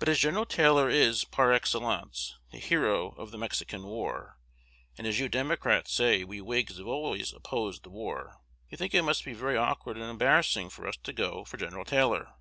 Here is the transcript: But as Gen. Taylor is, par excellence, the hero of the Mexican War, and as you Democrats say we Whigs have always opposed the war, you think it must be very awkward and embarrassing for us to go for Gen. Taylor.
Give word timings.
But 0.00 0.08
as 0.08 0.18
Gen. 0.18 0.44
Taylor 0.46 0.90
is, 0.90 1.22
par 1.22 1.52
excellence, 1.52 2.36
the 2.50 2.58
hero 2.58 3.10
of 3.12 3.30
the 3.30 3.38
Mexican 3.38 3.84
War, 3.84 4.40
and 4.98 5.06
as 5.06 5.20
you 5.20 5.28
Democrats 5.28 5.92
say 5.92 6.24
we 6.24 6.40
Whigs 6.40 6.78
have 6.78 6.88
always 6.88 7.32
opposed 7.32 7.84
the 7.84 7.90
war, 7.90 8.40
you 8.70 8.76
think 8.76 8.92
it 8.92 9.02
must 9.02 9.24
be 9.24 9.34
very 9.34 9.56
awkward 9.56 9.98
and 9.98 10.06
embarrassing 10.10 10.68
for 10.70 10.88
us 10.88 10.96
to 10.96 11.12
go 11.12 11.44
for 11.44 11.58
Gen. 11.58 11.80
Taylor. 11.84 12.34